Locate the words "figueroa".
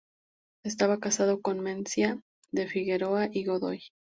2.67-3.27